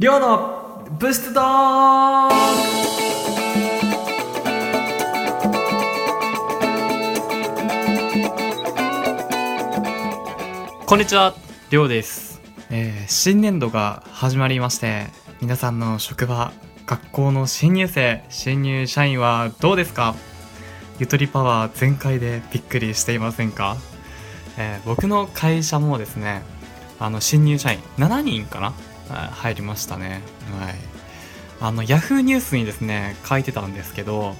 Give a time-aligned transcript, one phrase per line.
[0.00, 2.30] りょうのブーストドー
[10.86, 11.34] こんにちは、
[11.70, 12.40] りょうです、
[12.70, 15.06] えー新年度が始まりまして、
[15.40, 16.52] 皆さんの職場、
[16.86, 20.14] 学校の新入生、新入社員はどうですか？
[21.00, 23.76] ゆとりパワー全開でびっくりしていませんか、
[24.58, 26.42] えー僕の会社もですね、
[27.00, 28.72] あの新入社員7人かな？
[29.14, 30.20] 入りましたね。
[30.60, 30.74] はい。
[31.60, 34.34] あの、ヤフーニュースにですね、書いてたんですけど、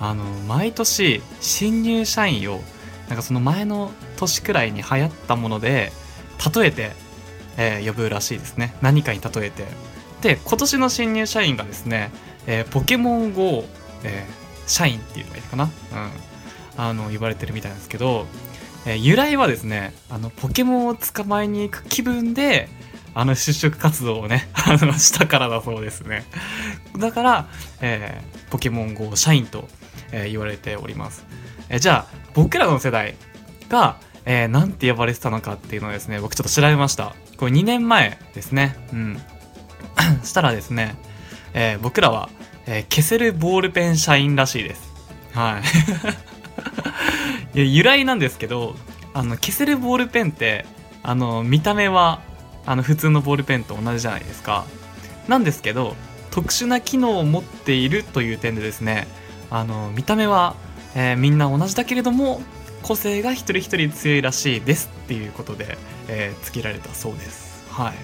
[0.00, 2.60] あの、毎年新入社員を、
[3.08, 5.92] なんかその前の年くらいに流行ったもので、
[6.54, 6.92] 例えて、
[7.56, 8.74] えー呼ぶらしいですね。
[8.82, 9.64] 何かに例えて。
[10.22, 12.10] で、今年の新入社員がですね、
[12.46, 13.64] えーポケモン GO、
[14.02, 15.70] えー社員っていうのがいいかなうん。
[16.76, 18.26] あの、言われてるみたいなんですけど、
[18.86, 22.68] え由来はですね、あの、ポケモンを捕まえに行く気分で、
[23.14, 26.24] あの、就職活動をね、 あの、したからだそうですね。
[26.98, 27.46] だから、
[27.80, 29.68] えーポケモン GO 社員と、
[30.12, 31.24] えー言われております。
[31.68, 33.14] えーじゃあ、僕らの世代
[33.68, 37.14] が、えーなんて呼ばれてたのかっていうのをですね、僕ちょっと調べました。
[37.36, 38.76] これ2年前ですね。
[38.92, 39.22] うん。
[40.24, 40.96] したらですね、
[41.52, 42.28] えー僕らは、
[42.66, 44.82] えー消せるボールペン社員らしいです。
[45.34, 45.62] はい。
[47.54, 48.76] いや由来なんですけど、
[49.12, 50.64] あの、消せるボールペンって、
[51.02, 52.20] あの、見た目は、
[52.66, 54.64] あの、普通のボールペンと同じじゃないですか。
[55.28, 55.96] なんですけど、
[56.30, 59.06] 特殊な機能を持っているという点でですね、
[59.50, 60.56] あの、見た目は、
[60.94, 62.42] えーみんな同じだけれども、
[62.82, 67.64] 個性が一人一人強いらしいですっていうことで、えー付けられたそうです。
[67.70, 67.94] はい。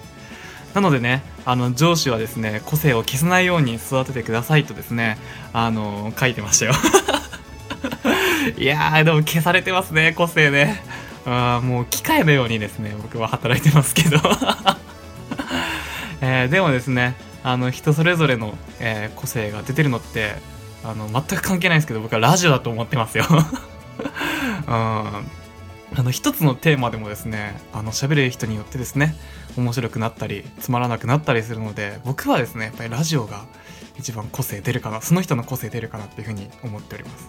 [0.75, 5.19] なのでね、あの、上司はですね、個性を消さないように育ててくださいとですね、
[5.53, 6.73] あの、書いてましたよ。
[8.57, 10.81] いやー、でも消されてますね、個性ね。
[11.27, 14.19] あもう機械のようにですね、僕は働いてますけど。
[16.23, 20.35] えーでもですね、あの、人それぞれの、えー個性が出てるのって、
[20.85, 23.25] あの、全く関係ないんですけど、僕はラジオだと思ってますよ。
[23.31, 24.73] うん。
[24.73, 25.23] あ
[26.03, 29.15] の、一つのテーマでもですね、あの、喋れる人によってですね、
[29.57, 33.43] 面白くなったり、つまらなくなったりするので、僕はですね、やっぱりラジオが
[33.99, 37.29] 一番個性出るかな、その人の個性出るかなっていうふうに思っております。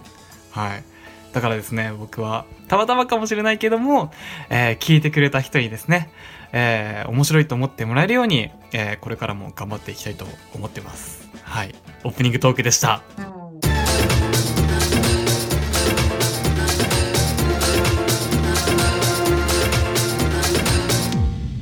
[0.52, 0.84] はい。
[1.32, 4.12] だからですね、僕は、たまたまかもしれないけども、
[4.50, 6.10] えー聞いてくれた人にですね、
[6.52, 11.28] えー面白いと思ってもらえるように、えーこれからも頑張っていきたいと思ってます。
[11.42, 11.74] はい。
[12.04, 13.02] オープニングトークでした。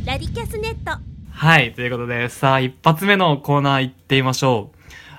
[0.04, 1.00] ラディキャスネット
[1.30, 1.72] はい。
[1.74, 4.76] ということで、さあ、一発目のコーナー行ってみましょう。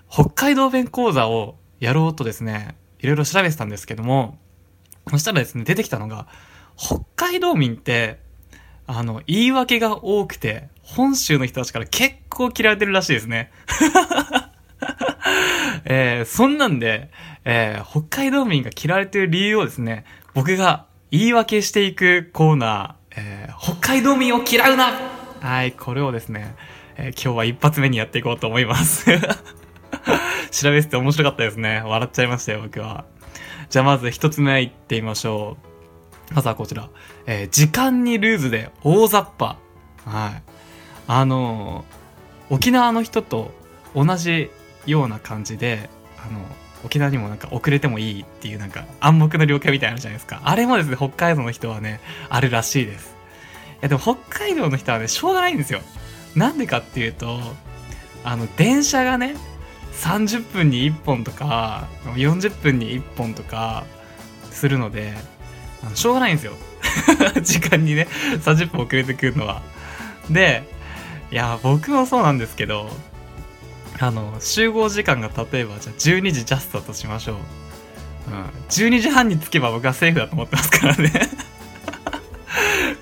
[0.09, 4.37] 北海道弁講座をやろうとですね、いろいろ調べてたんですけども、
[5.11, 6.27] そしたらですね、出てきたのが、
[6.77, 8.19] 北海道民って、
[8.87, 13.51] あの、言い訳が多くて、本州の人たちから結構嫌われてるらしいですね。
[15.85, 17.09] えーそんなんで、
[17.45, 24.93] えー北海道民が嫌われてる理由をですね、僕が言い訳していくコーナー、えー北海道民を嫌うな
[25.41, 26.55] はい、これをですね、
[26.95, 29.05] えー今日は一発目にやっていこうと思います。
[30.51, 31.81] 調べてて面白かったですね。
[31.85, 33.05] 笑っちゃいましたよ、僕は。
[33.71, 35.57] じゃあまず一つ目いってみましょ
[36.31, 36.33] う。
[36.35, 36.89] まずはこちら。
[37.25, 39.57] えー時間にルーズで大雑把。
[40.05, 40.41] はい。
[41.07, 43.51] あのー沖縄の人と
[43.95, 44.51] 同じ
[44.85, 46.41] ような感じで、あの、
[46.83, 50.41] 沖縄にもなんか遅れてもいいっていうなんか暗黙の了解みたいなのあるじゃないですか。
[50.43, 53.15] あれもですね、北海道の人はね、あるらしいです。
[53.75, 55.79] いやでも北海道の人はね、しょうがないんですよ。
[56.35, 57.39] なんでかっていうと、
[58.25, 59.35] あの、電車がね、
[59.93, 63.85] 30分に1本とか、40分に1本とか、
[64.51, 65.13] するので、
[65.83, 66.53] あのしょうがないんですよ。
[67.41, 68.07] 時間にね、
[68.43, 69.61] 30分遅れてくるのは。
[70.29, 70.63] で、
[71.31, 72.89] いや、僕もそうなんですけど、
[73.99, 77.35] あの、集合時間が例えば、じゃあ12時ジャストとしましょう。
[77.35, 78.43] うん。
[78.69, 81.11] 12時半に着けば僕はセーフだと思ってますからね。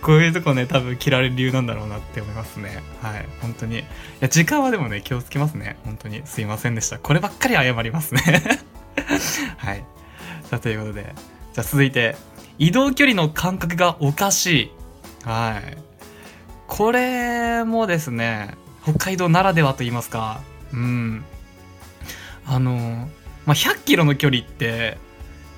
[0.02, 2.82] こういうとこね、多分切られる理由なんだろうなって思いますね。
[3.02, 3.26] はい。
[3.42, 3.80] 本当に。
[3.80, 3.84] い
[4.22, 5.78] や、時間はでもね、気をつけますね。
[5.84, 6.22] 本当に。
[6.26, 7.00] すいませんでした。
[7.00, 8.22] こればっかり謝りますね。
[9.58, 9.84] はい。
[10.50, 11.14] さあ、ということで。
[11.54, 12.16] じゃあ続いて、
[12.58, 14.72] 移動距離の感覚がおかしい。
[15.26, 15.78] はい。
[16.68, 20.42] これもですね、北海道ならではと言いますか。
[20.74, 21.26] うん。
[22.46, 23.10] あの、
[23.46, 24.98] まあ、100キロの距離って、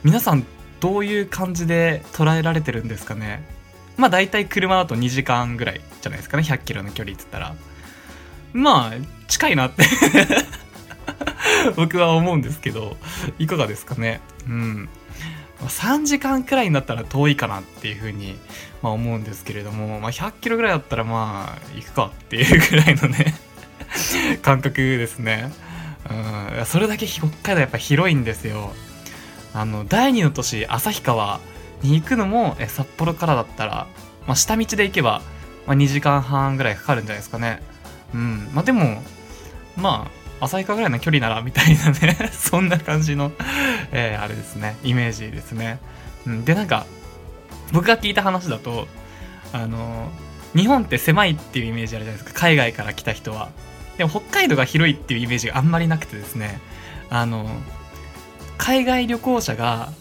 [0.03, 0.45] 皆さん
[0.79, 3.43] どういう感じで捉えられてるんですかね？
[3.97, 6.43] まあ大体車だと2時間ぐらいじゃないですかね。
[6.43, 7.55] 100キロの距離っつったら。
[8.53, 9.83] まあ近いなって。
[11.75, 12.97] 僕は思うんですけど
[13.37, 14.21] いかがですかね。
[14.47, 14.89] うん。
[15.67, 18.35] 3時間くらいになったら遠いかなっていうふうに、
[18.81, 23.35] まあ、思うんですけれども、まあ、100キロぐらいだったらまあ行くかっていうぐらいのね
[24.41, 25.51] 感覚ですね。
[26.57, 28.73] うん、それだけ北海道やっぱ広いんですよ。
[29.53, 31.39] あの、第二の都市、旭川。
[31.83, 33.87] に行くのも、え札幌からだったら、
[34.27, 35.21] まあ、下道で行けば、
[35.67, 37.61] まあ、2時間半ぐらいかかるんじゃないですかね。
[38.13, 38.49] うん。
[38.53, 39.01] まあ、でも、
[39.77, 40.07] ま
[40.39, 43.31] あ、旭川ぐらいの距離なら、みたいなね そんな感じの
[43.91, 45.79] えー、あれですね、イメージですね。
[46.25, 46.45] うん。
[46.45, 46.85] で、なんか、
[47.71, 48.87] 僕が聞いた話だと、
[49.53, 50.09] あの、
[50.55, 52.39] 日本って狭いっていうイメージあるじゃないですか。
[52.39, 53.49] 海外から来た人は。
[53.97, 56.59] でも北海道が広いっていうイメージがあんまりなくてですね、
[57.09, 57.49] あの、
[58.57, 59.91] 海外旅行者が、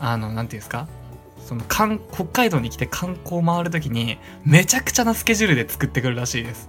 [0.00, 0.86] あの、なんていうんですか？
[1.48, 6.68] その北海道に来て観光回るときにめちゃくちゃなスケジュールで作ってくるらしいです。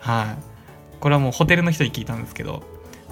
[0.00, 0.98] はい。
[0.98, 2.64] これはもうホテルの人に聞いたんですけど。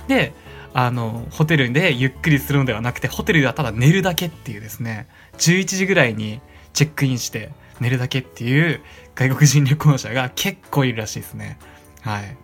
[0.08, 0.32] で、
[0.72, 5.06] あの、ホテルでゆっくりするのではなくて、ホテルではただ寝るだけっていうですね、
[5.38, 6.40] 11時ぐらいに
[6.72, 8.80] チェックインして寝るだけっていう
[9.14, 11.60] 外国人旅行者が結構いるらしいですね。
[12.00, 12.36] はい。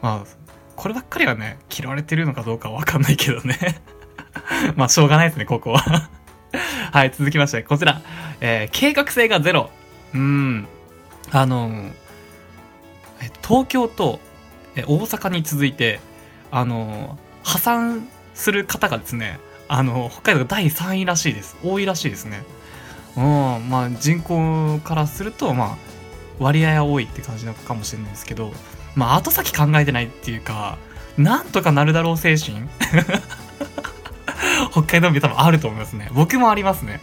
[0.00, 0.24] まあ、
[0.76, 3.82] こればっかりはね、嫌われてるのかどうかわかんないけどね
[4.76, 6.08] まあ、しょうがないですね、ここは
[6.96, 8.00] はい、続きまして、こちら。
[8.40, 9.68] えー、計画性がゼロ。
[10.14, 10.66] うん。
[11.30, 11.92] あのー、
[13.46, 14.18] 東京と、
[14.76, 16.00] 大阪に続いて、
[16.50, 19.38] あの、破産する方がですね、
[19.68, 21.58] あの北海道が第3位らしいです。
[21.62, 22.44] 多いらしいですね。
[23.14, 23.22] うん、
[23.68, 25.76] まあ人口からすると、まあ、
[26.38, 28.52] 割合は多いって感じなのかもしれないですけど、
[28.94, 30.78] まあ後先考えてないっていうか、
[31.18, 32.56] なんとかなるだろう精神
[34.70, 36.10] 北海道民多分あると思いますね。
[36.12, 37.00] 僕もありますね。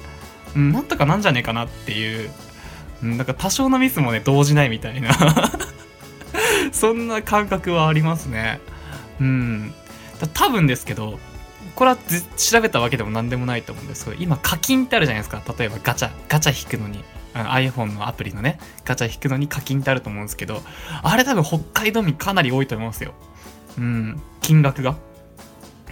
[0.56, 2.30] うん、なんとかなんじゃねえかなっていう、
[3.04, 5.12] うん、なんか多少のミスもね、動じないみたいな
[6.72, 8.60] そんな感覚はありますね。
[9.20, 9.74] うん。
[10.34, 11.20] 多分ですけど、
[11.76, 11.98] これは
[12.38, 15.42] 調べたわけでも何でもないと思うんですけど、今課金ってあるじゃないですか。
[15.58, 17.04] 例えばガチャ、ガチャ引くのに。
[17.34, 20.62] iPhone のアプリのね、ガチャ引くのに課金ってあると思うんですけど、
[21.02, 23.14] あれ多分北海道民かなり多いと思いますよ。
[23.78, 24.96] うん、金額が。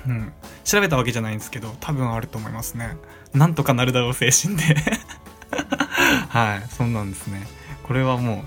[0.07, 0.33] うん。
[0.63, 2.97] 調べたわけじゃないんですけど、多分あると思いますね。
[3.33, 4.63] なんとかなるだろう精神で
[6.29, 7.47] はい、そんなんですね。
[7.83, 8.43] これはも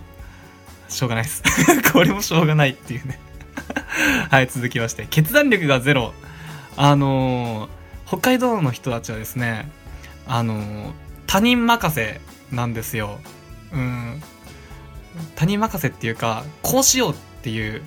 [0.89, 1.43] う、しょうがないです。
[1.93, 3.19] これもしょうがないっていうね
[4.31, 5.07] はい、続きまして。
[5.09, 6.13] 決断力がゼロ。
[6.77, 9.69] あのー、北海道の人たちはですね、
[10.27, 10.93] あのー、
[11.27, 12.21] 他人任せ
[12.51, 13.19] なんですよ。
[13.73, 14.23] うん。
[15.37, 17.83] 他人任せっていうか、こうしようっていう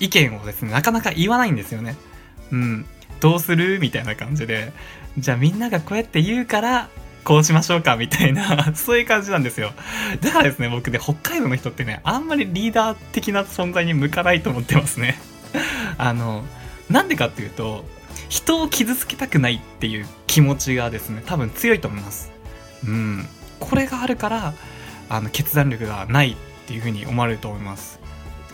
[0.00, 1.96] 意見をですね、なかなか言わないんですよね。
[2.50, 2.86] うん。
[3.20, 3.78] どうする？
[3.80, 4.72] みたいな感じで。
[5.18, 6.88] じゃあみんながこうやって言うから、
[7.24, 7.96] こうしましょうか？
[7.96, 9.72] みたいな そういう感じなんですよ。
[10.20, 15.18] だからですね、僕ね、北海道の人ってね、あんまりリーダー的な存在に向かないと思ってますね。
[15.98, 16.44] あの、
[16.90, 17.84] なんでかっていうと、
[18.28, 22.30] 人を傷つけたくないっていう気持ちがですね、多分強いと思います。
[22.86, 23.26] うん。
[23.58, 24.54] これがあるから、
[25.08, 26.36] あの、決断力がないっ
[26.66, 27.98] ていうふうに思われると思います。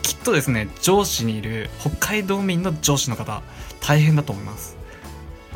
[0.01, 3.41] きっとですね、上司にいる北海道民の上司の方、
[3.83, 4.77] 大変だと思います。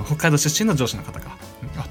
[0.05, 1.37] 北海道出身の上司の方が、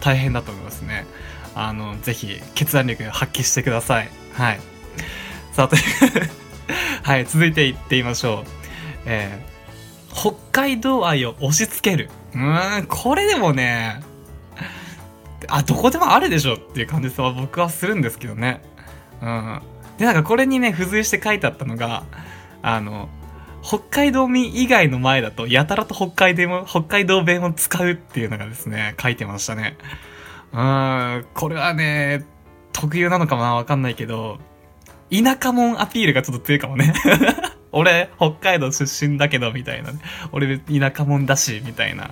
[0.00, 1.06] 大変だと思いますね。
[1.54, 4.10] あの、ぜひ、決断力発揮してください。
[4.34, 4.60] はい。
[5.52, 5.82] さあ、という
[7.02, 8.50] はい、続いていってみましょう。
[9.06, 12.10] えー、北海道愛を押し付ける。
[12.34, 14.02] うーん、これでもね、
[15.48, 18.60] あ、どこでもあるでしょっていう感じは僕はするんですけどね。
[19.22, 19.62] うん。
[19.98, 22.04] で、なんかこれにね、付随して書いてあったのが、
[22.62, 23.08] あの、
[23.66, 29.76] 北海道民以外の前だと、やたらと北海道北海道弁を使うっていうのがですね、書いてましたね。
[30.52, 32.24] うん、これはね、
[32.72, 34.38] 特有なのかもな、わかんないけど、
[35.10, 36.94] 田舎もんアピールがちょっと強いかもね。
[37.72, 39.98] 俺、北海道出身だけど、みたいな、ね。
[40.30, 42.10] 俺、田舎もんだし、みたいな。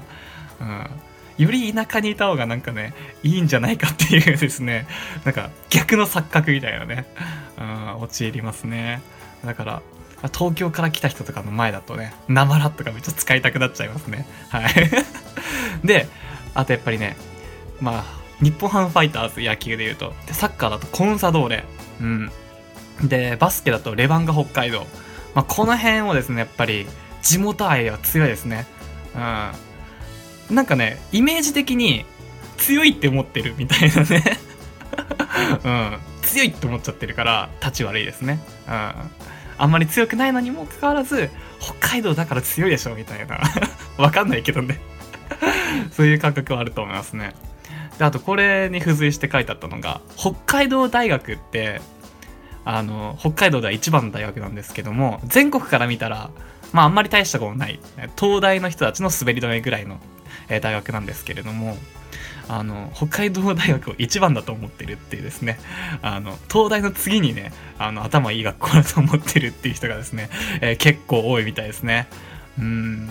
[0.60, 0.90] うん。
[1.38, 4.88] より田舎にいた方がなんかね、いいんじゃないかっていうですね、
[5.24, 7.06] なんか逆の錯覚みたいなね、
[7.58, 9.00] うん、陥りますね。
[9.44, 9.82] だから、
[10.32, 14.26] 東京から来た人とかの前だとね、なまらとかめっちゃ使いたくなっちゃいますね。
[14.48, 14.74] はい。
[15.84, 16.08] で、
[16.54, 17.16] あとやっぱりね、
[17.80, 18.04] まあ、
[18.42, 21.64] 日本ハムファイターズ野球で言うと、でサッカーだとコンサドーレ、
[22.00, 22.30] うん。
[23.02, 24.86] で、バスケだとレバンガ北海道。
[25.34, 26.86] まあ、この辺をですね、やっぱり
[27.22, 28.66] 地元愛は強いですね。
[30.48, 30.54] うん。
[30.54, 32.04] なんかね、イメージ的に
[32.56, 34.38] 強いって思ってるみたいなね
[35.64, 35.98] うん。
[36.22, 38.40] 強いって思っちゃってるから、立ち悪いですね。
[38.68, 38.92] うん。
[39.58, 41.30] あんまり強くないのにもかかわらず、
[41.60, 43.40] 北海道だから強いでしょみたいな。
[43.96, 44.80] わかんないけどね
[45.92, 47.34] そういう感覚はあると思いますね。
[47.98, 51.80] で、あとこれに付随して書いてあったのが、北海道大学って、
[52.64, 56.30] あの、北海道では一番の大学なんですけども、全国から見たら、
[56.72, 57.78] まああんまり大したことない、
[58.18, 59.98] 東大の人たちの滑り止めぐらいの、
[60.48, 61.76] え大学なんですけれども、
[62.48, 65.58] あの北海道大学を一番だと思ってるっていうですね
[66.02, 70.28] あの東大の次にねあの頭いい学校だと思ってるっていう人がですね、
[70.60, 72.08] えー、結構多いみたいですね。
[72.58, 73.08] うん。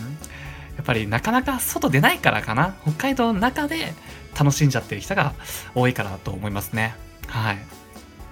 [0.76, 2.76] やっぱりなかなか外出ないからかな。
[2.84, 3.94] 北海道の中で
[4.38, 5.34] 楽しんじゃってる人が
[5.76, 6.96] 多いかなと思いますね。
[7.28, 7.58] はい。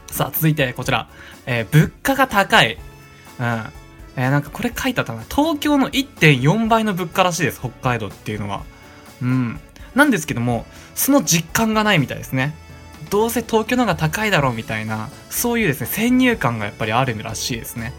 [0.07, 1.07] さあ続いてこちら、
[1.45, 2.77] えー物価が高い。
[3.39, 3.45] うん。
[4.15, 5.23] えーなんかこれ書いてあったな。
[5.23, 8.63] 東京の1.4倍の物価らしいです北海道っていうのは。
[9.21, 9.59] うん。
[9.95, 12.53] なんですけどもその実感がないみたいですね。
[13.09, 17.93] どうせ東京の方が高いだろうみたいなそういうですね先入観がやっぱりあるらしいですね。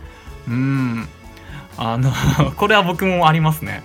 [0.49, 1.09] うん。
[1.77, 2.13] あの
[2.57, 3.83] これは僕もありますね。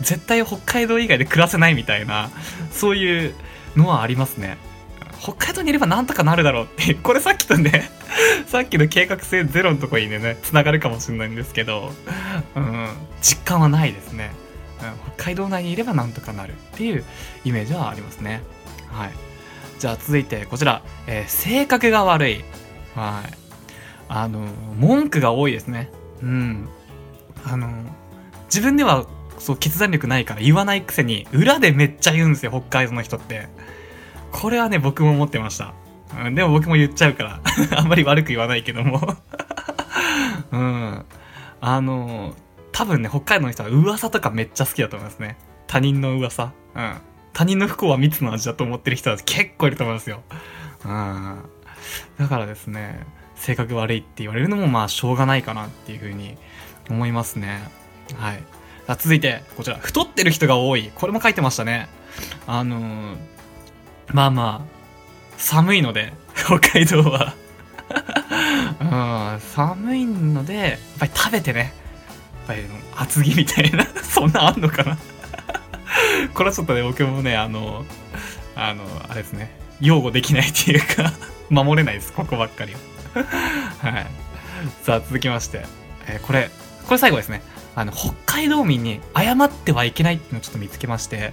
[0.00, 2.30] 絶対北海道以外で暮らせないみたいな
[2.70, 3.34] そういう
[3.76, 4.56] のはありますね。
[5.20, 7.90] 北海道にいればなんとかなるだろうってこれさっきとね
[8.46, 11.92] さっきの計画性ゼロのとこにねつながるかもしれないんですけど、
[12.54, 12.88] うん、
[13.20, 14.30] 実感はないですね、
[14.82, 17.04] うん、北海道内にいればなんとかなるっていう
[17.44, 18.42] イメージはありますね。
[18.90, 19.10] はい。
[19.78, 22.44] じゃあ続いてこちら、えー性格が悪い。
[22.94, 23.32] はい。
[24.08, 24.40] あの
[24.76, 25.90] 文句が多いですね。
[26.22, 26.68] うん。
[27.44, 27.68] あの
[28.46, 29.06] 自分では
[29.38, 33.48] そう決断力ないから言わないくせに裏でめっちゃ言うんですよ北海道の人って。
[34.32, 35.72] これはね僕も思ってました、
[36.22, 37.40] うん、でも僕も言っちゃうから
[37.78, 39.16] あんまり悪く言わないけども。
[40.52, 41.04] うん。
[41.60, 42.34] あの
[42.78, 45.36] 多分ね北海道の人は噂とかめっちゃ好きだと思いますね。
[45.66, 46.52] 他人の噂。
[46.76, 46.94] うん。
[47.32, 50.22] 他人の不幸は蜜の味だと思ってる人は結構いると思いますよ。
[50.84, 51.38] うん。
[52.20, 53.04] だからですね
[53.34, 56.36] 性格悪いって言われるのもまあしょうがないかなっていうふうに
[56.88, 57.68] 思いますね。
[58.14, 58.42] はい。
[58.86, 59.76] あ続いてこちら。
[59.78, 60.92] 太ってる人が多い。
[60.94, 61.88] これも書いてましたね。
[62.46, 63.16] あのー
[64.12, 67.34] まあまあ寒いので北海道は。
[69.34, 69.40] うん。
[69.40, 71.87] 寒いのでやっぱり食べてね。
[72.48, 72.64] ぱり
[72.96, 74.98] 厚着みたいな そんなあんのかな。
[76.34, 77.84] これはちょっとね僕もねあの
[78.56, 79.54] あのあれですね。
[79.80, 81.12] 擁護できないっていうか
[81.50, 82.74] 守れないですここばっかり
[83.14, 83.20] は
[84.00, 84.06] い。
[84.82, 85.64] さあ続きまして、
[86.08, 86.50] えーこれ
[86.86, 87.42] これ最後ですね。
[87.76, 91.32] あの北海道民に謝ってはいけないっていうのをちょっと見つけまして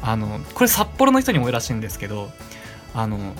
[0.00, 2.30] あのこれ札幌の人にも多いらしいんですけど
[2.94, 3.34] あの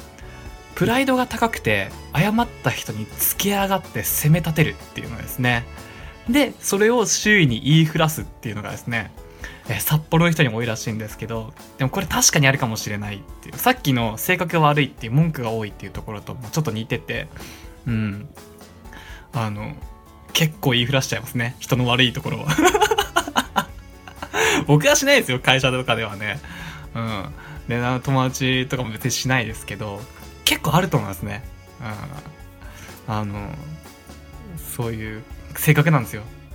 [0.75, 5.65] プライドが高くて謝った人につけ上がって責め立てるっていうのですね。
[6.29, 9.13] でそれを周囲に言いふらすっていうのがですね
[9.69, 17.29] え札幌の人にも多いらしいんですけどでもこれ確かにあるかもしれないっていうさっきの性格が悪いっていう文句が多いっていうところともちょっと似てて
[17.87, 18.29] うん。
[19.33, 19.75] あの
[20.33, 22.47] 結構言いふらしちゃいますね人の悪いところは
[24.67, 26.41] 僕はしないですよ会社とかではね。
[26.95, 27.35] うん。
[27.69, 30.01] で友達とかも別にしないですけど
[30.45, 31.45] 結構あると思いますね。
[33.09, 33.15] うん。
[33.15, 33.51] あの
[34.77, 35.23] そういう
[35.57, 36.23] 性格なんですよ。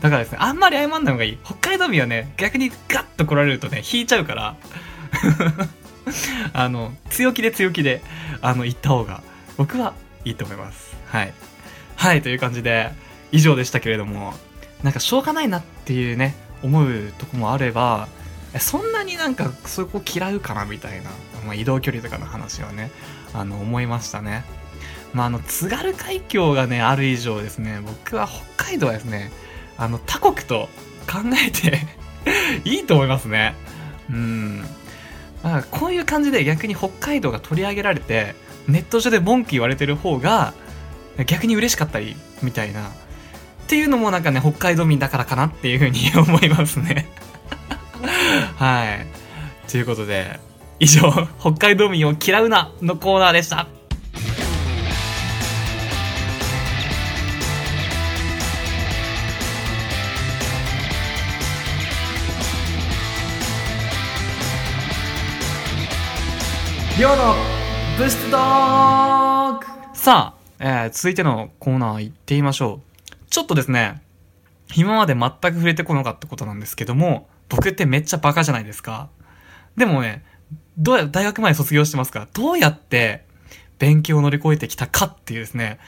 [0.00, 1.38] だからですねあんまり謝んない方がいい。
[1.44, 4.56] 北海道民はね逆にガッと来られるとね引いちゃうから。
[6.52, 8.02] あの強気で強気で
[8.40, 9.22] あの言った方が
[9.56, 10.96] 僕はいいと思います。
[11.06, 11.32] はい。
[11.96, 12.92] はいという感じで
[13.30, 14.34] 以上でしたけれども
[14.82, 18.08] なんかしょうがないなっていうね思うとこもあれば
[18.58, 21.10] そんなになんかそこ嫌うかなみたいな、
[21.46, 22.90] まあ、移動距離とかの話はね
[23.32, 24.44] あの思いましたね。
[25.12, 29.30] まああの津軽海峡がねある以上ですね僕は北海道はですね
[29.76, 30.68] あの他国と
[31.06, 31.78] 考えて
[32.64, 33.54] いいと思いますね。
[34.10, 34.64] うん。
[35.42, 38.34] まあこういう感じで逆に北海道が取り上げられて
[38.68, 40.54] ネット上で文句言われてる方が
[41.26, 42.88] 逆に嬉しかったりみたいな。
[42.88, 47.08] っていうのもなんかね北海道民だからかなっていうふうに思いますね。
[48.56, 49.06] はい。
[49.70, 50.38] ということで
[50.78, 53.66] 以上北海道民を嫌うなのコーナーでした。
[67.02, 67.34] りょうの
[67.98, 72.80] 物質ドッグさあ、えー続いてのコーナー行ってみましょ
[73.10, 73.12] う。
[73.28, 74.00] ちょっとですね、
[74.76, 79.08] 今まで全く触れてこなかったことなんですけども、僕ってめっちゃバカじゃないですか。
[79.76, 80.24] でもね、
[80.78, 82.20] どうや、大学まで卒業してますか？
[82.20, 83.24] ら、どうやって
[83.80, 85.80] 勉強を乗り越えてきたかっていうですね、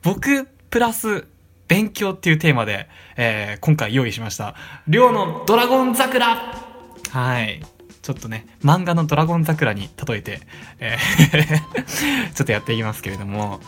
[0.00, 1.26] 僕プラス
[1.68, 4.54] 勉強っていうテーマで、えー今回用意しました。
[4.88, 6.54] りょうのドラゴン桜
[7.10, 7.62] はい。
[8.04, 10.40] ちょっとね、漫画のドラゴン桜に例えて、
[10.78, 13.60] えー ちょっとやっていきますけれども、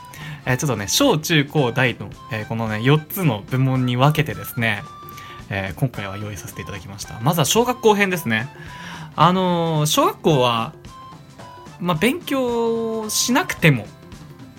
[0.45, 4.83] えーちょっとね、小中高大の、えーこのね、4つの部門に分けてですね、
[5.49, 7.19] え今回は用意させていただきました。
[7.23, 8.49] まずは小学校編ですね。
[9.17, 10.75] あの小学校は、
[11.81, 13.87] まあ、勉強しなくても、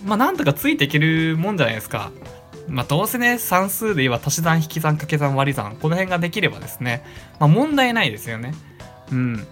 [0.03, 2.11] まあ、なんとかついていけるもんじゃないですか。
[2.67, 7.03] まあ、どうせね、算数で言えば足し算、引き算、掛け算、割り算、この辺ができればですね、
[7.39, 8.53] まあ、問題ないですよね。
[9.11, 9.47] うん。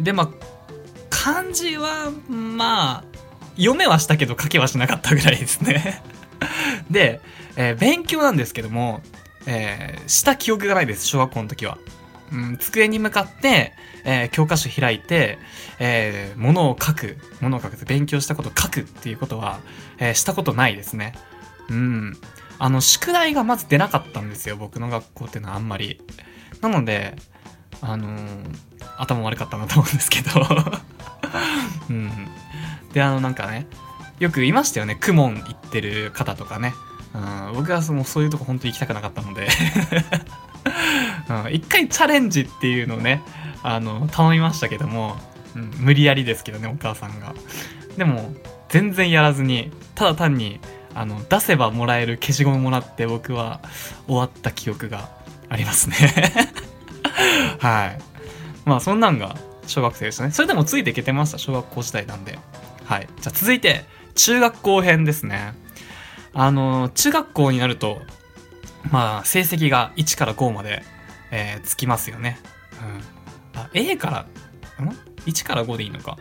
[0.00, 0.30] で、まあ、
[1.10, 3.04] 漢字は、まあ、
[3.56, 6.02] 読めはしたけど書けはしなかったぐらいですね。
[6.90, 7.20] で、
[7.56, 9.02] えー勉強なんですけども、
[9.46, 11.78] えーした記憶がないです、小学校の時は。
[12.32, 15.38] うん、机に向かって、えー教科書開いて、
[15.78, 19.60] えー、物を書く、物を書く勉強したことを書くっていうことは、
[19.98, 21.12] えーしたことないですね。
[21.68, 22.16] うん。
[22.58, 26.00] あの、宿題がまず出なかったんですよ、僕の学校っていうのはあんまり。
[26.60, 27.16] なので、
[27.82, 28.08] あの
[28.98, 30.30] 頭悪かったなと思うんですけど。
[31.88, 32.10] うん。
[32.92, 33.66] で、あの、なんかね、
[34.18, 36.74] よくいましたよね、クモン行ってる方とかね。
[37.14, 37.18] う
[37.52, 39.48] ん、僕はそのそういうとこ本当に行きたくなかったので、
[41.46, 43.22] うん、一回チャレンジっていうのをね、
[43.62, 45.16] あの、頼みましたけども、
[45.56, 47.34] うん、無理やりですけどね、お母さんが。
[47.96, 48.32] でも、
[48.68, 50.60] 全然やらずに、ただ単に、
[50.94, 53.60] あの、出せばもらえる消しゴムもらって僕は
[54.06, 55.08] 終わった記憶が
[55.48, 55.96] ありますね。
[57.58, 57.98] はい。
[58.64, 59.36] まあ、そんなんが
[59.66, 60.30] 小学生でしたね。
[60.30, 62.38] それでもついていけてました、小学校時代なんで。
[62.84, 63.08] はい。
[63.20, 63.84] じゃあ続いて、
[64.14, 65.54] 中学校編ですね。
[66.32, 68.02] あの、中学校になると、
[68.90, 70.82] まあ、成績が1から5まで、
[71.30, 72.38] えーつきますよね。
[73.54, 73.60] うん。
[73.60, 74.88] あ、A から、ん
[75.26, 76.18] ?1 から5でいいのか。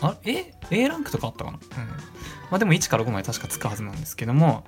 [0.00, 0.08] うん。
[0.08, 2.12] あ、A、A ランクとかあったかなうん。
[2.52, 4.64] まあでも1から5まで確かつくはずなんですけども、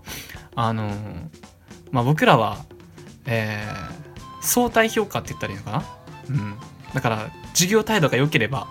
[0.54, 0.90] あの
[1.90, 2.64] まあ僕らは、
[3.26, 4.13] えー、
[4.44, 5.84] 相対評価って言ったらいいのかな？
[6.28, 6.54] うん。
[6.94, 8.68] だから、授業態度が良ければ、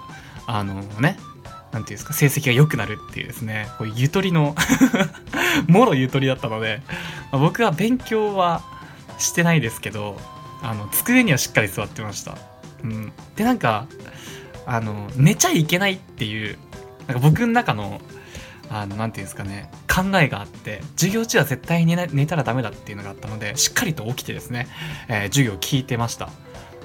[0.48, 1.18] あのね、
[1.72, 4.56] なんていうんですか、成績が良くなるっていうですね、こういうゆとりの、
[5.68, 6.82] もろゆとりだったので、
[7.32, 8.62] まあ僕は勉強は
[9.18, 10.20] してないですけど、
[10.62, 12.38] あの、机にはしっかり座ってました。
[12.84, 13.12] うん。
[13.36, 13.88] で、なんか、
[14.66, 16.58] あの、寝ちゃいけないっていう、
[17.08, 18.02] なんか僕の中の、
[18.74, 24.68] あの、なていうんですかね、考えがあって、授業中は絶対に寝たらダメだっていうのがあったので、しっかりと起きてですね、
[25.08, 26.30] えー授業を聞いてました。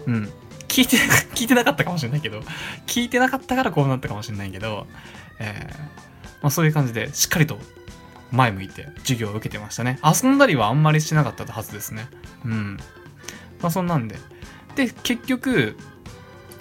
[0.06, 0.32] うん。
[0.68, 0.96] 聞いて、
[1.34, 2.42] 聞いてなかったかもしれないけど、
[2.86, 4.86] 聞いてなかったからこうなったかもしれないけど、
[5.38, 5.78] えー
[6.40, 7.58] まあそういう感じで、しっかりと
[8.30, 9.98] 前向いて授業を受けてましたね。
[10.04, 12.08] 遊んだりはあんまりしなかったはずですね。
[12.44, 12.76] うん。
[13.60, 14.16] まあそんなんで。
[14.76, 15.76] で、結局、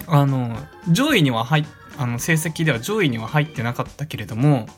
[0.06, 1.64] あの、上位には入っ、
[1.98, 4.68] あの、成績では上位には入ってなかったけれども、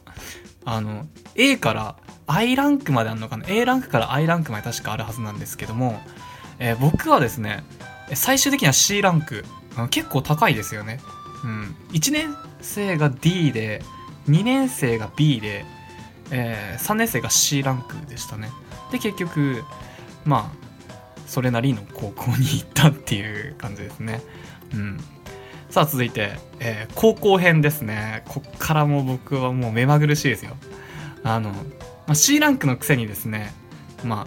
[0.65, 1.97] あの、A から
[2.27, 6.01] I ランクまであるのかな ?A ランクから I ランクまで確かあるはずなんですけども、
[6.59, 7.65] えー僕はですね、
[8.15, 9.45] 最終的には C ランク、
[9.91, 11.01] 結構高いですよね。
[11.45, 11.77] うん。
[11.93, 13.83] 1年生が D で、
[14.29, 15.65] 2年生が B で、
[16.31, 18.51] えー3年生が C ランクでしたね。
[18.93, 19.65] で、結局、
[20.25, 20.61] まあ、
[21.27, 24.21] それなりの高校に行ったっていう感じですね。
[24.75, 25.01] うん。
[25.71, 28.25] さあ続いて、えー高校編ですね。
[28.29, 30.57] こっからも僕はもう目まぐるしいですよ。
[31.23, 31.57] あの、ま
[32.09, 33.53] あ、C ランクのくせにですね、
[34.05, 34.27] ま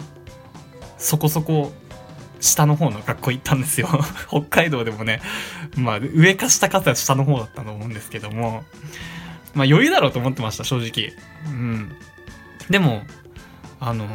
[0.96, 1.72] そこそこ
[2.40, 3.88] 下の方の学校行ったんですよ。
[4.28, 5.20] 北海道でもね、
[5.76, 8.64] まあ上か下かって下の方だったと思うんですけども、
[9.54, 11.12] まあ余裕だろうと思ってました、正直。
[11.46, 11.92] うん。
[12.70, 13.02] でも、
[13.80, 14.06] あの、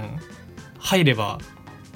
[0.80, 1.40] 入れば、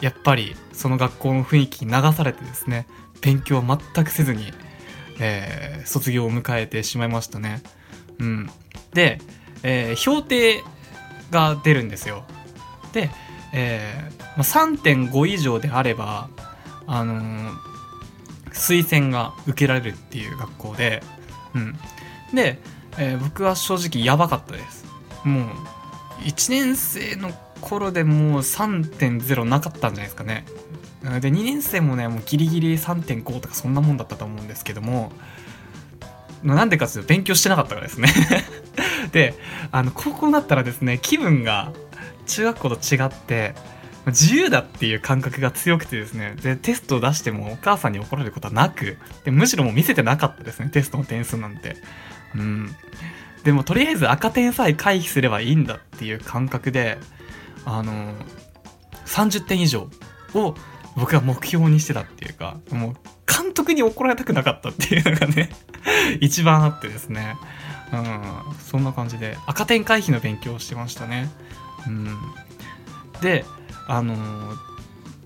[0.01, 2.87] やっぱりその学校の雰囲気に流されてですね、
[3.21, 4.53] 勉強は全くせずに、
[5.23, 7.61] えー卒業を迎えてしまいましたね。
[8.19, 8.49] うん。
[8.93, 9.19] で、
[9.63, 10.61] えー評定
[11.31, 12.23] が出るんですよ。
[12.93, 13.09] で、
[13.53, 16.29] えーまあ、3.5以上であれば、
[16.87, 17.51] あのー
[18.51, 21.01] 推薦が受けられるっていう学校で、
[21.55, 21.75] うん。
[22.33, 22.59] で、
[22.97, 24.85] えー僕は正直やばかったです。
[25.23, 25.45] もう、
[26.23, 27.31] 1年生の
[27.61, 30.45] 頃でもう3.0なかったんじゃないですかね。
[31.03, 35.11] で、2年生もね、もうギリギリ3.5とかそんなもんだったと思うんですけども、
[36.43, 38.09] なんでかっていうと勉強してなかったからですね。
[39.11, 39.33] で、
[39.71, 41.71] あの、高校になったらですね、気分が
[42.25, 43.53] 中学校と違って、
[44.07, 51.77] 自由だっていう感覚が強くてですね、で、テストを出してもお母さんに怒られることはなく、で、むしろもう見せてなかったですね、テストの点数なんて。
[52.35, 52.75] うん。
[53.43, 56.97] でも、とりあえず赤点さえ回避すればいいんだっていう感覚で、
[57.65, 58.13] あの、
[59.05, 59.89] 30点以上
[60.33, 60.55] を
[60.95, 65.49] 僕が目標にしてたっていうか、もう、監督に怒られたくなかったっていうのがね、
[66.21, 67.35] 一番あってですね。
[67.91, 68.21] うん、
[68.59, 71.29] そんな感じで、赤点回避の勉強をしてましたね。
[71.87, 72.17] うん。
[73.21, 73.45] で、
[73.87, 74.73] あのー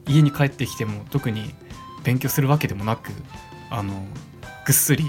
[0.10, 1.54] 家に帰ってきても特に
[2.06, 3.12] 勉強するわけでもなく、
[3.70, 4.06] あの
[4.66, 5.04] ぐっすり、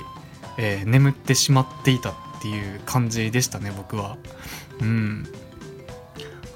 [0.56, 4.16] えー眠ってしまっていたっていう感じでしたね、僕は。
[4.80, 5.26] うん。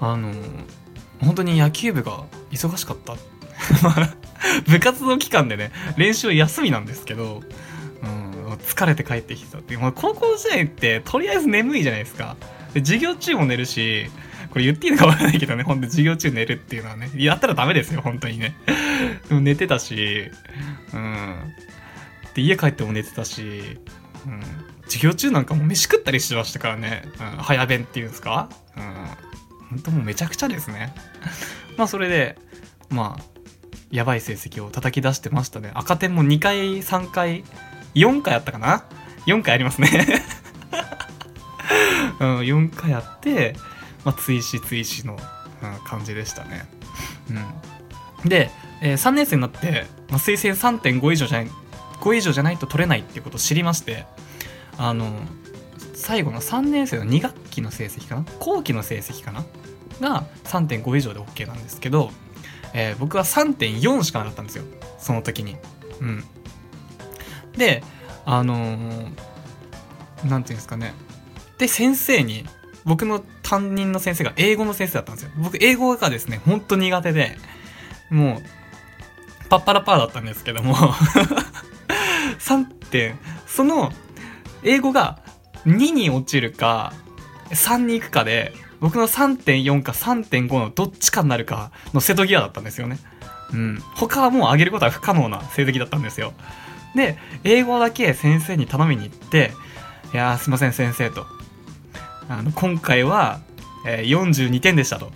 [0.00, 0.32] あの
[1.20, 3.14] 本当に野球部が忙しかった。
[3.83, 4.14] まあ
[4.66, 7.42] 部活動期間でね、練習休みなんですけど、
[8.03, 9.77] うん、疲れて帰ってきたって。
[9.77, 12.37] まあ、高校時代ってとりあえず眠いじゃないですか。
[12.75, 14.07] で授業中も寝るし、
[14.51, 18.55] これ言っていいのかわからないけどね、ほんと授業中寝るっていうのはね、やったらダメですよ、本当にね。
[19.29, 20.31] でも寝てたし、
[20.92, 21.37] うん。
[22.35, 23.79] で、家帰っても寝てたし、
[24.27, 24.40] うん。
[24.85, 27.05] 授業中なんかもう飯食ったりしてましたからね。
[27.37, 28.48] うん、早弁っていうんですか？
[28.77, 28.83] うん。
[29.70, 30.94] 本当もうめちゃくちゃですね。
[31.79, 32.37] まあそれで、
[32.90, 33.22] まあ
[33.92, 35.70] やばい成績を叩き出してましたね。
[35.74, 37.44] 赤点も2回3回
[37.94, 38.85] 4回あったかな
[39.26, 39.88] ？4回ありますね。
[42.18, 43.55] うん、4回あって、
[44.05, 45.18] まあ、追試追試の、
[45.62, 46.66] うん、感じでしたね。
[48.24, 48.50] うん、で、
[48.81, 51.50] えー、3年生になって、まあ、推薦3.5以上じゃない
[52.00, 54.07] 5以上じゃないと取れないっていうことを知りまして
[54.76, 55.12] あの
[55.94, 58.24] 最後の3年生の2学期の成績かな？
[58.40, 59.44] 後期の成績かな？
[60.00, 62.11] が3.5以上で OK なんですけど、
[62.74, 64.64] えー、僕は3.4しかなかったんですよ。
[64.98, 65.56] その時に。
[66.00, 66.24] うん、
[67.56, 67.82] で
[68.24, 69.14] あのー、
[70.24, 70.94] ていうんですかね。
[71.58, 72.44] で先生に
[72.85, 75.30] 僕の担任の先生が英語の先生だったんですよ。
[75.38, 77.37] 僕英語がですねほんと苦手で
[78.11, 80.74] もうパッパラパーだったんですけども。
[82.40, 83.18] 3点。
[83.46, 83.92] その
[84.62, 85.18] 英語が
[85.66, 86.92] 2に落ちるか
[87.50, 88.52] 3に行くかで
[88.83, 92.99] 僕の3.4か3.5のどっちかになるかの瀬戸際だったんですよね。
[93.53, 93.79] うん。
[93.95, 96.33] 他はもう上げることは不可能な成績だったんですよ。
[96.97, 99.53] で、英語だけ先生に頼みに行って、
[100.12, 101.27] いやーすいません先生と。
[102.29, 103.40] あの、今回は、
[103.87, 105.12] えー、42点でしたと。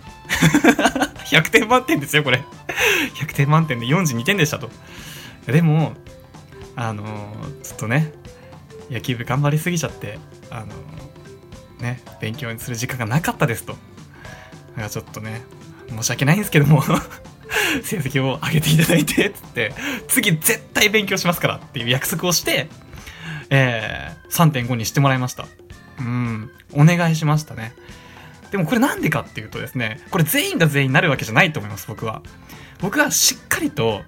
[1.29, 2.41] 100点満点ですよ、これ。
[3.15, 4.69] 100点満点で42点でしたと。
[5.45, 5.93] でも、
[6.77, 8.13] あのー、ちょっとね、
[8.89, 10.71] 野球部頑張りすぎちゃって、あのー、
[11.79, 13.73] ね、勉強する時間がなかったですと。
[13.73, 13.77] だ
[14.75, 15.41] からちょっとね、
[15.89, 16.83] 申し訳ないんですけども
[17.83, 19.73] 成績を上げていただいてっ、つって、
[20.07, 22.69] 次絶対勉強しますからっていう約束をして、
[23.49, 25.45] えー、3.5にしてもらいました。
[25.99, 27.73] うん、お願いしましたね。
[28.51, 32.21] でもこれなんでかっていうとですね、これ全員が全員になるわけじゃないと思います、僕は。
[32.79, 34.03] 僕はしっかりと、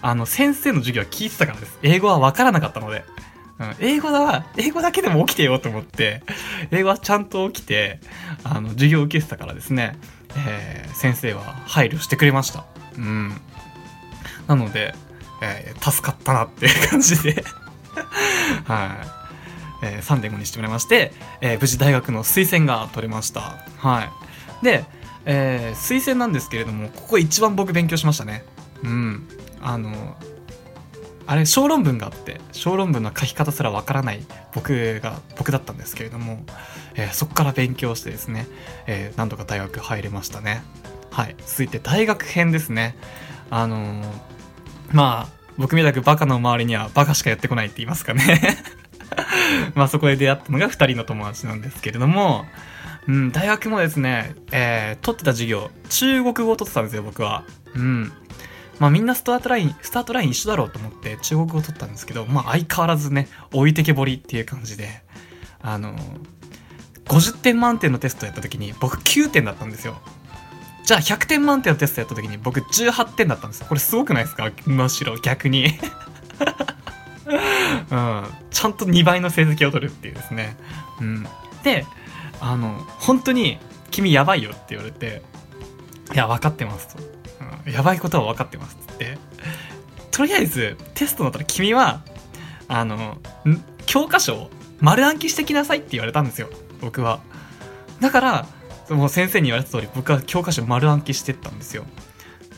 [0.00, 1.78] あの、先生の授業は聞いてたからです。
[1.82, 3.04] 英語はわからなかったので。
[3.58, 6.22] うん、英語だ、英語だけでも起きてよと思って、
[6.70, 8.00] 英語はちゃんと起きて、
[8.42, 9.96] あの、授業を受けてたからですね、
[10.36, 12.64] えー、先生は配慮してくれました。
[12.98, 13.32] うん。
[14.48, 14.94] なので、
[15.40, 17.44] えー、助かったなっていう感じで
[18.64, 18.86] は
[19.82, 19.86] い。
[19.86, 23.58] えー、3.5にしてもらいまして、えー、無事大学の推薦が取れました。
[23.76, 24.10] は
[24.62, 24.64] い。
[24.64, 24.84] で、
[25.26, 28.44] えー、推薦なんですけれども、ここ一番僕勉強しましたね。
[28.82, 29.28] うん。
[29.60, 30.16] あの、
[31.26, 34.22] あれ、小論文があって、小論文の書き方すらわからない
[34.54, 36.44] 僕が、僕だったんですけれども、
[36.94, 38.46] えー、そこから勉強してですね、
[38.86, 40.62] えー、何度か大学入れましたね。
[41.10, 41.36] はい。
[41.46, 42.96] 続いて大学編ですね。
[43.50, 44.04] あのー、
[44.92, 48.40] まあ、僕みたくバカの周りにはバカしかやってこないって言いますかね
[49.74, 52.44] まあそこで出会ったのが2人の友達なんですけれども、
[53.06, 57.44] うん、大学もですね、えー、取ってた授業、中国語を取ってたんですよ、僕は。
[57.74, 58.12] うん。
[58.78, 65.02] まあみんなスタートライン、スタートライン一緒だろうと思って中国語を取ったんですけど、まあ相変わらずね、置いてけぼりっていう感じで、
[65.62, 65.94] あの、
[67.06, 70.00] 50点満点のテストやった時に僕9点だったんですよ。
[70.84, 73.66] じゃあ100点満点のテストやった時に僕18点だったんですよ。
[73.68, 74.50] これすごくないですか？
[74.66, 75.68] むしろ逆に
[77.90, 78.24] うん。
[78.50, 80.56] ちゃんと2倍の成績を取るっていうですね。
[81.00, 81.26] うん。
[81.62, 81.86] で、
[82.40, 83.58] あの、本当に
[83.90, 85.22] 君やばいよって言われて、
[86.12, 87.02] いや、分かってますと。
[87.66, 88.76] うん、やばいことは分かってます。
[88.92, 89.18] って。
[90.10, 92.02] とりあえず、テストだったら君は、
[92.68, 93.18] あの、
[93.86, 96.48] 教科書を丸暗記してきなさいって言われたんですよ。
[96.80, 97.20] 僕は。
[98.00, 98.46] だから、
[98.90, 101.84] もう先生に言われた通り僕は教科書丸暗記してったんですよ。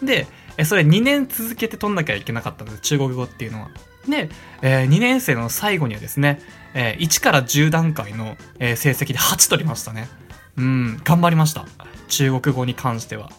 [0.03, 0.27] で
[0.65, 3.71] それ2年続けて取んなきゃいけなかったんです中国語っていうのは。
[4.09, 4.31] で、
[4.63, 6.41] えー、2年生の最後にはですね、
[6.75, 10.09] えー、1から10段階の、えー、成績で8取りましたね。
[10.57, 11.67] うん頑張りました。
[12.09, 13.31] 中国語に関しては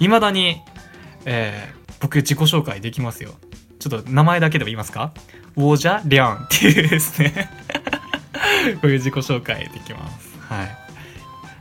[0.00, 0.62] いまだに、
[1.24, 3.34] えー、僕自己紹介できますよ。
[3.78, 5.12] ちょっと名前だけでも言いますか？
[5.56, 7.50] ウォジャ・リャンっていうですね。
[8.82, 10.36] こういう自己紹介できます。
[10.40, 10.76] はい。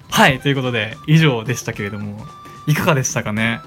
[0.09, 2.25] はい、ということで、以上でしたけれども、
[2.67, 3.59] いかがでしたかね？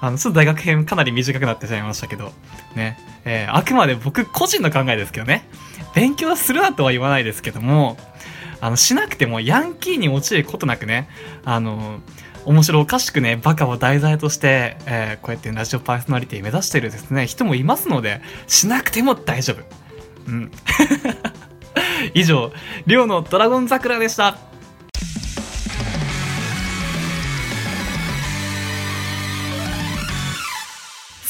[0.00, 2.32] あの、ちょっと大学編かなり短くなってしまいましたけど、
[2.74, 2.98] ね。
[3.24, 5.48] えー、あくまで僕個人の考えですけどね。
[5.94, 7.96] 勉強するなとは言わないですけども、
[8.60, 11.08] あの、しなくてもヤンキーに陥ることなくね、
[11.44, 12.00] あの、
[12.44, 19.64] 面白おかしくね、バカを題材として、えー、こうやってラジオパーソナリティ目指してるですね、人もいますので、しなくても大丈夫。
[20.30, 20.52] うん。
[22.12, 22.52] 以上、
[22.86, 24.36] リオのドラゴン桜でした。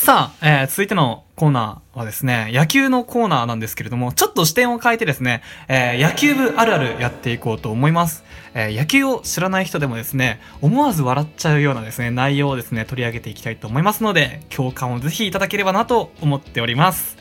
[0.04, 8.22] さあ、えー、続いてのコーナーはですね、野球のコーナーなんですけれども、ちょっと視点を変えてですね、えー、野球部あるあるやっていこうと思います。
[8.52, 17.16] えー、野球を知らない人でもですね、思わず笑っちゃうようなですね、内容をですね、取り上げていきたいと思いますので、共感をぜひいただければなと思っております。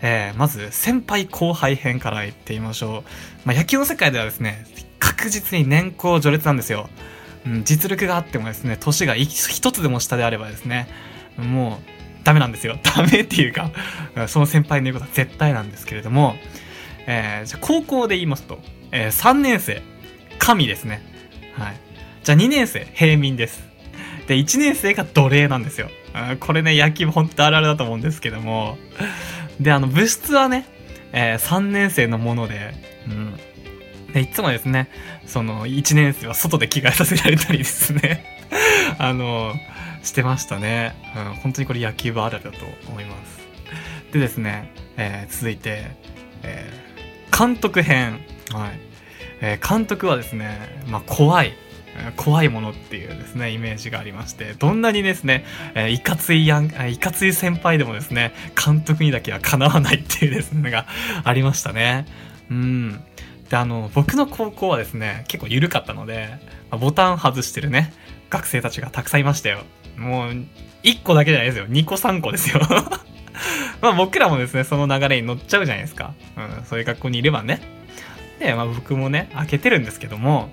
[0.00, 3.02] えー、まず、先輩後輩編から言ってみましょう。
[3.44, 4.64] まあ、野球の世界ではですね、
[4.98, 6.88] 確実に年功序列なんですよ。
[7.44, 10.88] うん、実力があってもですね、年が一つでも下であればですね、
[11.36, 11.93] もう
[12.24, 12.78] ダメなんですよ。
[12.82, 13.70] ダメっていうか、
[14.26, 16.36] その先輩の言うことは絶対なんですけれども、
[17.06, 18.60] えー、じゃ高校で言いますと、
[18.90, 19.82] えー、3年生、
[20.38, 21.02] 神ですね。
[21.56, 21.76] はい。
[22.22, 23.62] じゃあ2年生、平民です。
[24.26, 25.90] で、1年生が奴隷なんですよ。
[26.40, 28.78] これね、野球本当あるあるだと思うんですけども。
[29.60, 30.66] で、あの、物質はね、
[31.12, 32.72] えー、3年生のもので、
[33.08, 33.34] うん。
[34.12, 34.88] で、いつもですね、
[35.26, 38.24] その、1年生は外で着替えさせられたりですね。
[38.98, 39.54] あの、
[40.04, 40.94] してましたね。
[41.16, 43.40] うん、本当にこれ野球部あるあるだと思います。
[44.12, 45.96] でですね、えー、続いて、
[46.42, 48.20] えー、監督編。
[48.52, 48.78] はい。
[49.40, 51.52] えー、監督はですね、まあ、怖い。
[52.16, 60.86] 怖いものっていうですね、イメージがありまして、どんなにですね、えー、いかついやん、いかつい先輩でもですね、監督にだけはかなわないっていうですね、が
[61.22, 62.06] ありましたね。
[62.50, 63.04] うん。
[63.48, 66.30] で、あの、僕の高校はですね、結構緩かったので、
[66.70, 67.92] まあ、ボタン外してるね、
[68.28, 69.64] 学生たちがたくさんいましたよ。
[69.96, 70.46] もう、
[70.82, 71.66] 1個だけじゃないですよ。
[71.66, 72.60] 2個3個ですよ。
[73.80, 76.14] まあ僕らもですね、その流れに乗っちゃうじゃないですか。
[76.36, 77.60] うん、そういう学校にいればね。
[78.38, 80.50] で、まあ僕もね、開けてるんですけども、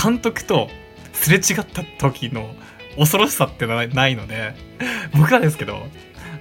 [0.00, 0.68] 監督と
[1.12, 2.54] すれ違った時の
[2.96, 4.54] 恐ろしさってのはないので、
[5.14, 5.86] 僕はですけど、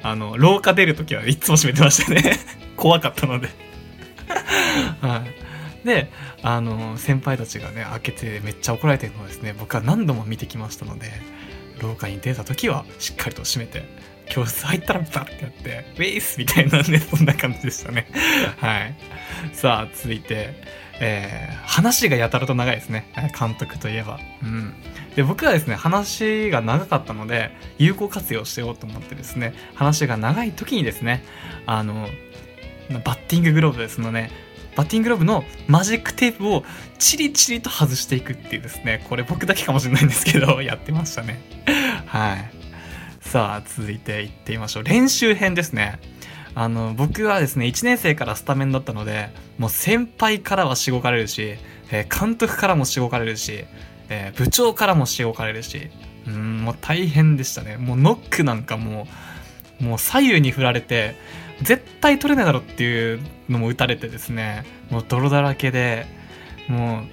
[0.03, 2.39] あの、廊下出るときはいつも閉めてましたね。
[2.75, 3.49] 怖かったので
[5.01, 5.23] は
[5.83, 5.85] い。
[5.85, 6.09] で、
[6.41, 11.11] あの、先輩たちがね、開けてめっちゃ怒られてるのをですね、僕は何度も見てきましたので、
[11.79, 13.83] 廊下に出た時はしっかりと閉めて、
[14.29, 18.07] 教室入ったらバッてやって、ウェイスみたいなね、そんな感じでしたね。
[18.57, 18.95] はい。
[19.53, 20.53] さあ、続いて、
[21.01, 23.11] えー、話がやたらと長いですね。
[23.37, 24.19] 監督といえば。
[24.41, 24.73] うん。
[25.15, 31.23] で、僕はですね、話が長かったので、有効活用してようと思ってですね、話が長い時にですね、
[31.65, 32.07] あの、
[33.03, 34.31] バッティンググローブですのね、
[34.75, 36.63] バッティングローブのマジックテープを
[36.99, 41.41] チリチリと外していくっていうですね、これ僕だけかもしれないんですけど、 やってましたね。
[42.07, 42.51] はい。
[43.21, 44.83] さあ、続いていってみましょう。
[44.83, 45.99] 練習編ですね。
[46.53, 51.55] あの、僕はですね、1年生からスタメンだったので、もう先輩からはしごかれるし、
[51.91, 53.65] えー、監督からもしごかれるし、
[54.09, 55.89] えー、部長からもしごかれるし、
[56.27, 57.77] うん、もう大変でしたね。
[57.77, 59.07] もうノックなんかも
[59.79, 61.15] う、もう左右に振られて、
[61.61, 63.19] 絶対取れないだろっていう
[63.51, 66.05] のも打たれてですね、もう泥だらけで、
[66.67, 67.05] もう、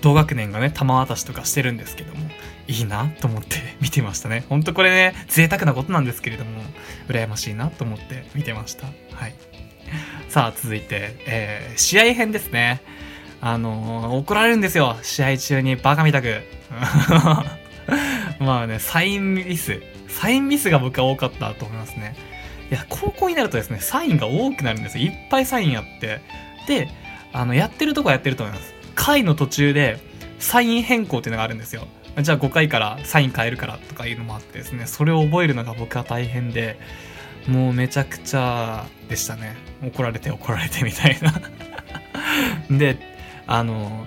[0.00, 2.28] 同学年がね、玉渡しとかしてるんですけども、
[2.68, 4.44] いいなと思って 見てましたね。
[4.48, 6.62] ほんとこれね、贅沢なことなんですけれども、
[7.08, 8.86] 羨ましいなと思って見てました。
[8.86, 9.34] はい。
[10.28, 12.80] さあ、続いて、えー、試合編ですね。
[13.40, 14.96] あのー、怒られるんですよ。
[15.02, 16.42] 試合中にバカみたく。
[18.38, 19.80] まあね、サインミス。
[20.08, 22.14] サインミスが僕は多かったと思いますね。
[22.70, 25.04] いや、高校になるとですね、サインが多くなるんですよ。
[25.04, 26.20] いっぱいサインあって。
[26.66, 26.88] で、
[27.32, 28.74] あの、やってるとこはやってると思います。
[28.94, 29.98] 回の途中で、
[30.38, 31.86] サイン変更っていうのがあるんですよ。
[32.20, 36.78] じゃあ5回からサイン変えるからとかいうのもあってですね、それを覚えるのが僕は大変で、
[37.46, 39.56] もうめちゃくちゃでしたね。
[39.82, 41.40] 怒られて怒られてみたいな
[42.76, 42.98] で、
[43.46, 44.06] あの、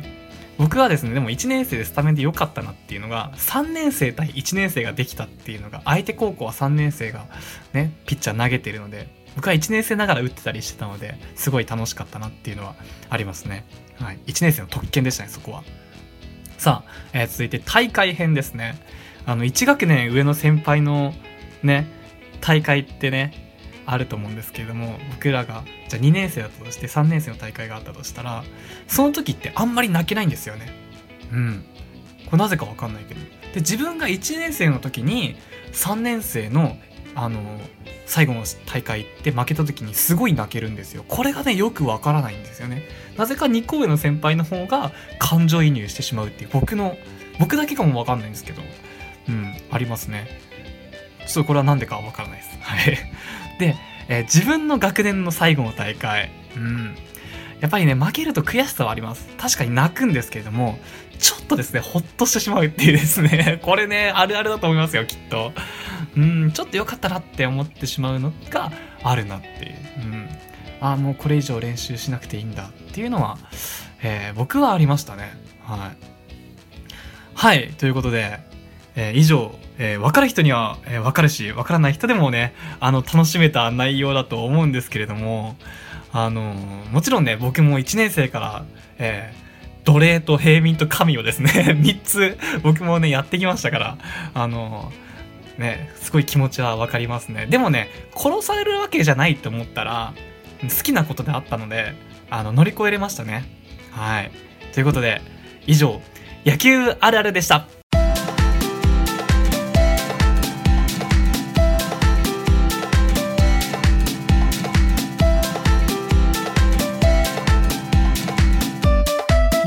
[0.61, 7.25] 僕はですね、でも1年生でスタメンで良かったなっていうのが、3年生対1年生ができたっていうのが、相手高校は3年生が
[7.73, 12.75] ね、ピッチャー投げてるので、僕は1年生ながら打ってたりしてたので、すごい楽しかったなっていうのは
[13.09, 13.65] ありますね。
[13.99, 14.19] はい。
[14.27, 15.63] 1年生の特権でしたね、そこは。
[16.59, 18.75] さあ、えー、続いて大会編ですね。
[19.25, 21.15] あの、1学年上の先輩の
[21.63, 21.87] ね、
[22.39, 23.50] 大会ってね、
[23.91, 28.45] あると思うんですけれども、僕らが、じゃあ2年生だとして3年生の大会があったとしたら、
[28.87, 30.71] その時ってあんまり泣けないんですよね。
[31.33, 31.65] うん。
[32.25, 33.19] これなぜかわかんないけど。
[33.53, 35.35] で、自分が1年生の時に
[35.73, 36.77] 3年生の、
[37.15, 37.41] あの、
[38.05, 41.03] 最後の大会って負けた時にすごい泣けるんですよ。
[41.09, 42.83] これがね、よくわからないんですよね。
[43.17, 46.95] なぜか2個上の先輩の方が感情移入してしまうっていう僕の、
[47.39, 48.61] 僕だけかもわかんないんですけど、
[49.27, 50.39] うん、ありますね。
[51.27, 52.57] ちょっとこれは何でかわからないです。
[52.61, 52.97] はい。
[53.59, 53.75] で、
[54.07, 56.95] えー、自分の学年の最後の大会、うん。
[57.59, 59.27] やっぱりね、負けると悔しさはあります。
[59.37, 60.79] 確かに泣くんですけれども、
[61.19, 65.53] ちょっとですね、ほっとしてしまうっていうですね、 これね、あるあるだと思いますよ、きっと。
[66.17, 68.71] うん、ちょっと良かったなって思ってしまうのが
[69.03, 69.73] あるなっていう。
[70.03, 70.29] うん。
[70.81, 73.37] ああ、もうこれ以上練習しなくていいんだっていうのは、
[74.01, 75.31] えー、僕はありましたね。
[75.63, 76.11] はい。
[77.35, 78.39] はい、ということで、
[78.95, 85.55] えー、以上、えー、分かる人には、えー、分かるし、分からない人でもね、あの、楽しめた内容だと思うんですけれども、
[86.13, 86.41] あの
[86.91, 88.65] もちろんね、僕も1年生から、
[88.99, 91.49] えー、奴隷と平民と神をですね、
[91.81, 93.97] 3つ僕もね、やってきましたから、
[94.35, 94.91] あの
[95.57, 97.47] ね、すごい気持ちは分かりますね。
[97.47, 100.13] でもね、殺されるわけじゃないと思ったら、
[100.61, 101.95] 好きなことであったので、
[102.29, 103.45] あの、乗り越えれましたね。
[103.89, 104.31] はい。
[104.73, 105.21] ということで、
[105.65, 106.01] 以上、
[106.45, 107.80] 野球あるあるでした。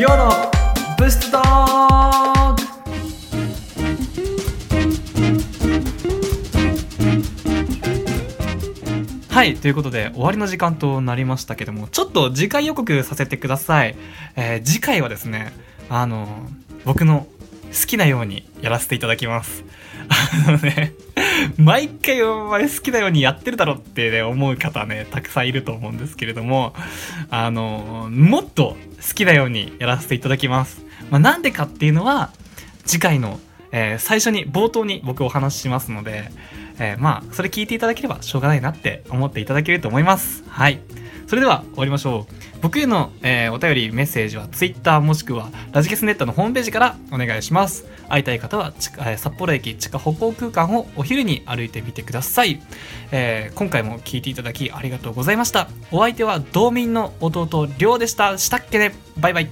[0.04, 0.30] りょうの
[0.98, 2.62] ブストドッグ
[9.30, 13.96] はい、ということで終わりの時間となりましたけども、ちょっと次回予告させてください。
[14.36, 15.54] えー次回はですね、
[15.88, 16.50] あの、
[16.84, 17.26] 僕の
[17.72, 19.64] 好きなようにやらせていただきます。
[20.46, 20.92] あのね、
[21.58, 26.74] 毎回お前好きなようにやってるだろって、ね、思う方ね、たくさんいると思うんですけれども、
[27.30, 30.84] あの、もっと好きなようにやらせていただきます。
[31.10, 32.30] まあ、なんでかっていうのは、
[32.84, 33.40] 次回の、
[33.72, 36.30] えー最初に冒頭に僕お話ししますので、
[36.78, 40.44] えー、まあ、それ聞いていただければしょうがないなって思っていただけると思います。
[40.48, 40.80] はい。
[41.26, 42.34] それでは終わりましょう。
[42.60, 47.86] 僕への、えー、お便り、メッセージは Twitter もしくはラジケスネットのホームページからお願いします。
[48.08, 48.72] 会いたい方は、
[49.06, 52.60] え、札幌駅地下歩行空間をお昼に歩いてみてください、
[53.12, 55.68] えー、今回も聞いていただきありがとうございました。
[55.90, 58.36] お相手は道民の弟、りょうでした。
[58.38, 59.48] したっけねバイバイ。